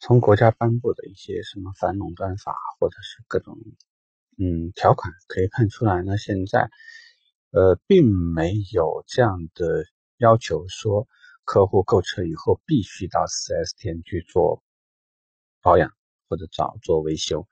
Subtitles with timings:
[0.00, 3.58] 从国家颁布的一些什么反垄断法，或者是各种
[4.38, 6.70] 嗯条款可以看出来呢，现在
[7.50, 9.84] 呃并没有这样的
[10.16, 11.06] 要求，说
[11.44, 14.62] 客户购车以后必须到 4S 店去做
[15.60, 15.92] 保养
[16.30, 17.46] 或者找做维修。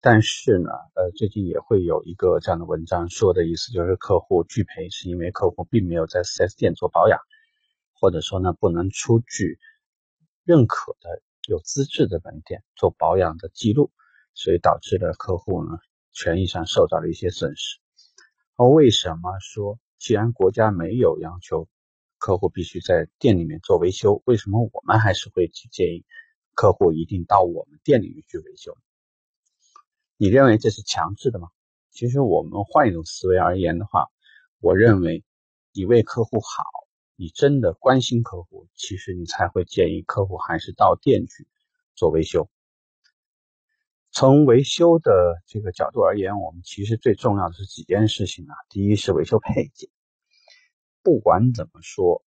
[0.00, 7.20] 但是呢，呃，最近也会有一个这样的文章说的意思，就是客户拒赔是因为客户并没有在 4S 店做保养，
[7.94, 9.58] 或者说呢不能出具
[10.42, 13.90] 认可的有资质的门店做保养的记录，
[14.34, 15.78] 所以导致了客户呢
[16.12, 17.78] 权益上受到了一些损失。
[18.56, 21.68] 而为什么说既然国家没有要求
[22.18, 26.04] 客户必须在店里面做维修，为什么我们还是会去建议
[26.54, 28.76] 客户一定到我们店里面去维修？
[30.16, 31.48] 你认为这是强制的吗？
[31.90, 34.06] 其实我们换一种思维而言的话，
[34.60, 35.24] 我认为
[35.72, 36.64] 你为客户好，
[37.16, 41.46] 你真的关心客户，其实你才会建议客户还是到店去
[41.94, 42.48] 做维修。
[44.10, 48.54] 从维修的这个角度而言，我们其实最重要的是几件事情啊。
[48.68, 49.90] 第一是维修配件，
[51.02, 52.24] 不管怎么说，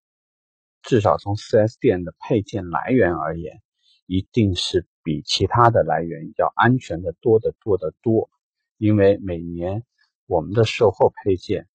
[0.83, 3.63] 至少从 4S 店的配件来源而言，
[4.07, 4.87] 一定是。
[5.07, 8.29] 比其他的来源要安全的多得多得多，
[8.77, 9.85] 因为每年
[10.27, 11.69] 我们的售后配件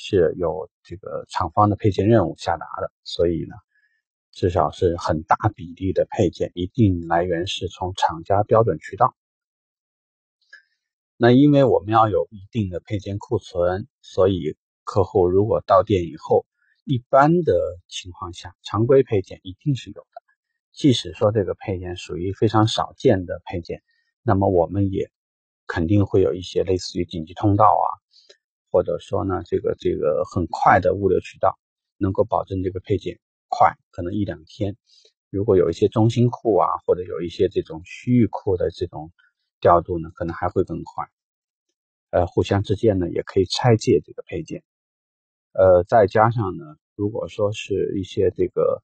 [0.00, 3.56] 是有这个厂方的配件任务下达的，所以呢，
[4.30, 9.16] 至少是很大比例的配件一定来源是从厂家标准渠道。
[11.16, 16.46] 那因为我们要有一定的配件库存，所以客户如果到店以后，
[16.84, 20.22] 一般的情况下，常规配件一定是有的。
[20.72, 23.82] 即使说这个配件属于非常少见的配件，
[24.22, 25.10] 那么我们也
[25.66, 27.88] 肯定会有一些类似于紧急通道啊，
[28.70, 31.58] 或者说呢，这个这个很快的物流渠道，
[31.96, 34.76] 能够保证这个配件快，可能一两天。
[35.30, 39.12] 如果有一些中心库啊，或者有一些这种区域库的这种
[39.60, 41.06] 调度呢，可能还会更快。
[42.10, 44.62] 呃，互相之间呢，也可以拆借这个配件。
[45.52, 46.64] 呃，再加上呢，
[46.96, 48.82] 如果说是一些这个。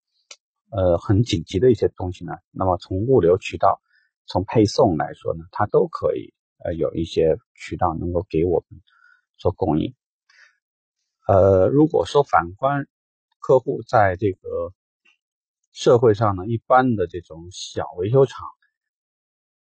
[0.70, 3.80] 呃，很紧急的一些东西呢，那么从物流渠道、
[4.26, 6.34] 从配送来说呢，它都可以
[6.64, 8.80] 呃有一些渠道能够给我们
[9.36, 9.94] 做供应。
[11.26, 12.86] 呃，如果说反观
[13.38, 14.72] 客户在这个
[15.72, 18.46] 社会上呢，一般的这种小维修厂，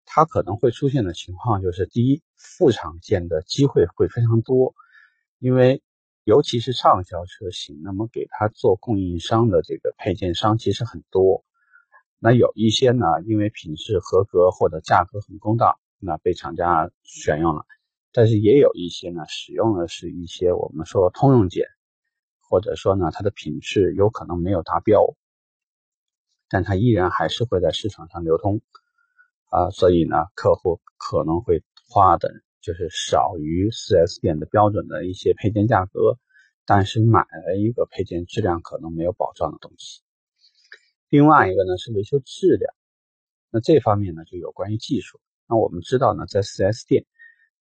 [0.05, 4.73] 它可能会出现的情况就是：第一，副厂件的机会会非常多，
[5.39, 5.81] 因为。
[6.27, 11.45] 尤其是畅销车型，那么给他做供应商的这个配件商其实很多。
[12.17, 17.67] 那有一些呢，因为品质合格或者价格很公道，那被厂家选用了。
[18.15, 21.67] 但是也有一些呢，使用的是一些我们说通用件，
[22.39, 25.15] 或者说呢，它的品质有可能没有达标，
[26.47, 28.61] 但它依然还是会在市场上流通
[29.49, 29.69] 啊。
[29.71, 32.31] 所以呢，客户可能会花的。
[32.61, 36.17] 就是少于 4S 店的标准的一些配件价格，
[36.65, 40.01] 但是买了一个配件质量可能没有保障的东西。
[41.09, 42.73] 另外一个呢是维修质量，
[43.51, 45.19] 那这方面呢就有关于技术。
[45.47, 47.05] 那我们知道呢，在 4S 店，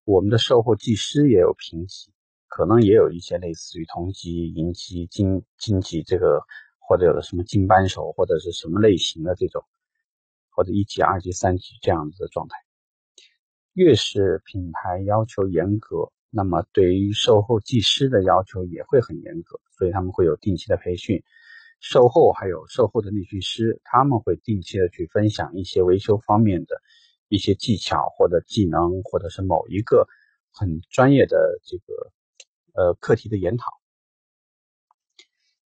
[0.05, 2.11] 我们的售后技师也有评级，
[2.47, 6.41] 可能也有一些类似于同级、银级、金金级这个，
[6.79, 9.63] 或者有的什么金扳手或者是什么类型的这种，
[10.49, 12.55] 或者一级、二级、三级这样子的状态。
[13.71, 21.23] 越是品牌要求严格，那么对于售后技师的要求也会很严格，所以他们会有定期的培训，
[21.79, 26.81] 售后还有售后的内训师，他们会定期的去分享一些维修方面的
[27.27, 30.07] 一些技巧或者技能，或者是某一个
[30.51, 32.11] 很专业的这个
[32.73, 33.65] 呃课题的研讨。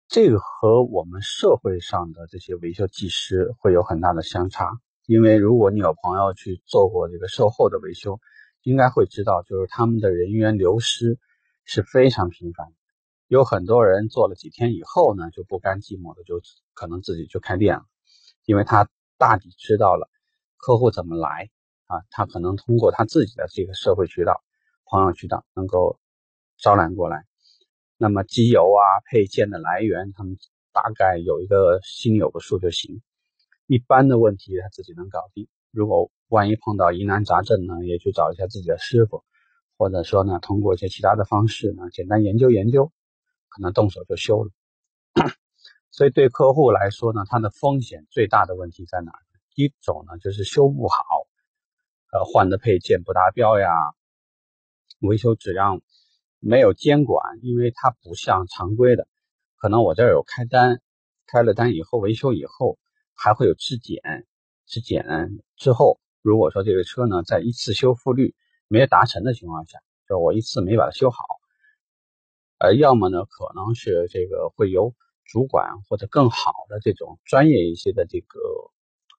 [0.08, 4.70] 这个和我们社会上的这些维修技师会有很大的相差。
[5.06, 8.18] 因为如果你有朋友去做过这个售后的维修，
[8.62, 11.18] 应该会知道，就是他们的人员流失
[11.64, 12.66] 是非常频繁。
[13.28, 16.40] 有很多人做了几天以后呢，就不甘寂寞的，就
[16.74, 17.84] 可能自己就开店了，
[18.46, 20.08] 因为他大抵知道了
[20.56, 21.50] 客户怎么来
[21.86, 24.42] 啊，他可能通过他自己的这个社会渠道、
[24.84, 25.98] 朋友渠道能够
[26.58, 27.24] 招揽过来。
[27.96, 30.36] 那么机油啊、配件的来源，他们
[30.72, 33.00] 大概有一个心里有个数就行。
[33.66, 39.24] 一般的问题他自己能搞定，如果万一碰到疑难杂症呢，也去找一下自己的师傅，
[39.78, 42.92] 或者说呢，通过一些其他的方式呢，简单研究研究，
[43.48, 44.50] 可能动手就修了。
[45.90, 49.12] 所以对客户来说呢，它的风险最大的问题在哪？
[49.56, 50.96] 一种呢就是修不好，
[52.12, 53.68] 呃，换的配件不达标呀，
[55.00, 55.82] 维修质量
[56.38, 59.08] 没有监管，因为它不像常规的，
[59.56, 60.80] 可能我这儿有开单，
[61.26, 62.78] 开了单以后维修以后。
[63.18, 64.26] 还会有质检，
[64.66, 65.06] 质检
[65.56, 68.34] 之后，如果说这个车呢在一次修复率
[68.68, 71.24] 没有达成的情况下，就我一次没把它修好，
[72.58, 74.94] 呃，要么呢可能是这个会由
[75.24, 78.38] 主管或者更好的这种专业一些的这个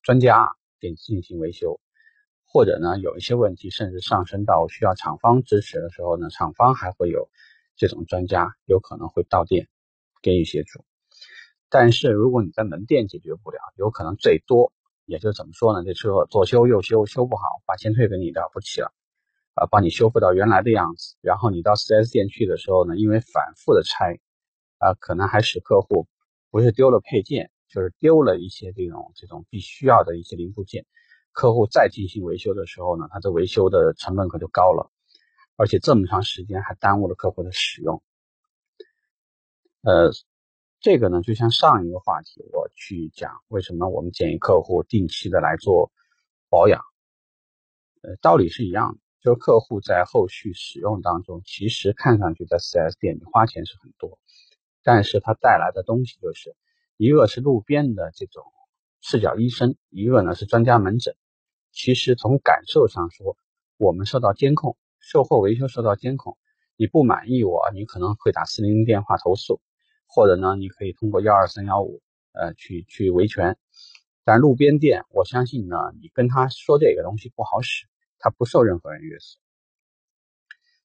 [0.07, 0.47] 专家
[0.79, 1.81] 给进行维修，
[2.45, 7.29] 或者呢有一些问题甚至上升到需要厂方支持的时候呢，厂方还会有
[7.75, 9.67] 这种专家有可能会到店
[10.21, 10.85] 给予协助。
[11.67, 14.71] 但是如果你在门店解决不了，有可能最多
[15.03, 15.83] 也就怎么说呢？
[15.83, 18.93] 这车左修右修修不好，把钱退给你了不起了，
[19.55, 21.17] 啊，帮你修复到原来的样子。
[21.19, 24.21] 然后你到 4S 店去的时候呢，因为反复的拆，
[24.77, 26.07] 啊，可能还使客户
[26.49, 30.85] 不是丢了配件，就是丢了一些这种这种必须要的一些零部件。
[31.31, 34.91] 客户再进行维修的时候呢，他的维修的成本可就高了，
[35.55, 38.01] 而且这么长时间还耽误了客户的使用，
[39.81, 40.11] 呃。
[40.79, 45.91] 这个呢，就像上一个话题我去讲，为什么我们建议客户定期的来做
[46.49, 46.79] 保养，
[48.03, 54.19] 呃，道理是一样的，就是客户在后续使用当中，其实看上去在 4S 店里花钱是很多，
[54.83, 56.55] 但是它带来的东西就是，
[56.97, 58.43] 一个是路边的这种
[59.01, 61.15] 赤脚医生，一个呢是专家门诊，
[61.71, 63.37] 其实从感受上说，
[63.77, 66.37] 我们受到监控，售后维修受到监控，
[66.75, 69.61] 你不满意我，你可能会打四零零电话投诉。
[70.09, 72.01] 或者呢，你可以通过幺二三幺五，
[72.31, 73.57] 呃，去去维权。
[74.23, 77.85] 但路边店，我相信呢，你跟他说这个东西不好使，
[78.17, 79.37] 他不受任何人约束。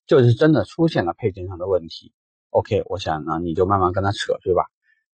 [0.07, 2.13] 就是真的出现了配件上的问题
[2.51, 4.67] ，OK，我想呢，你就慢慢跟他扯，对吧？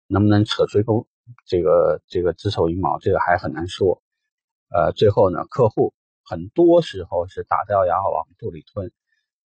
[0.07, 1.07] 能不能扯出公
[1.47, 4.03] 这个这个只手一毛，这个还很难说。
[4.69, 5.95] 呃，最后呢，客户
[6.25, 8.93] 很多时候是打掉牙往肚里吞，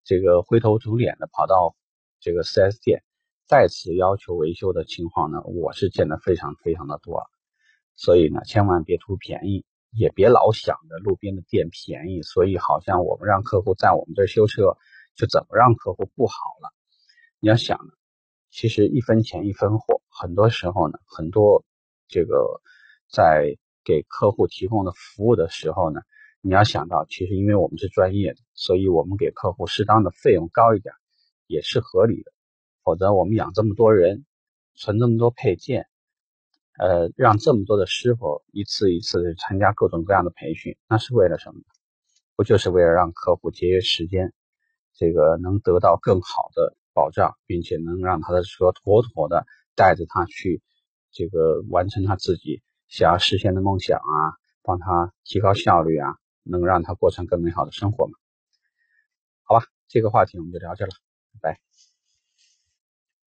[0.03, 1.75] 这个灰头土脸的跑到
[2.19, 3.03] 这个 4S 店。
[3.47, 7.29] 再次要求维修的情况呢，我是见的非常非常的多，
[7.97, 14.77] 所以呢，千万别图便宜，也别老想着路边的店便宜，所以好像我们让客户在我们这儿修车，
[15.15, 16.71] 就怎么让客户不好了？
[17.41, 17.91] 你要想呢，
[18.51, 21.63] 其实一分钱一分货，很多时候呢，很多
[22.07, 22.61] 这个
[23.09, 26.01] 在给客户提供的服务的时候呢，
[26.41, 30.93] 你要想到，其实因为我们是专业的，所以我们给客户适当的费用高一点，
[31.47, 32.31] 也是合理的。
[32.83, 34.25] 否则，我们养这么多人，
[34.75, 35.87] 存这么多配件，
[36.77, 41.61] 呃，让这么多的师傅一次一次的参加各种各样的培训，那是为了什么？
[42.35, 44.33] 不就是为了让客户节约时间，
[44.95, 49.45] 这个能得到更好的保障，并且能让他的车妥妥的
[49.75, 50.61] 带着他去
[51.11, 58.13] 这个完成他自己想要实现的梦想啊，帮他提高效率啊，能让他过上更美好的生活嘛？
[59.43, 60.91] 好吧，这个话题我们就聊这了，
[61.41, 61.90] 拜拜。